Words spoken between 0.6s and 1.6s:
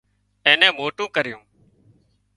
نين موٽون ڪريون